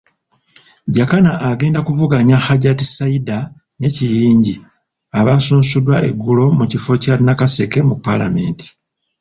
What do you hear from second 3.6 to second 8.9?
ne Kiyingi abasunsuddwa eggulo kukifo kya Nakaseke mu Palamenti.